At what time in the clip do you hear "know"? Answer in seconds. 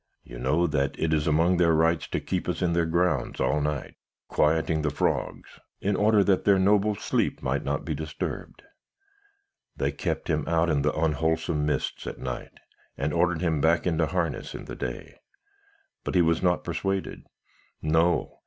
0.39-0.65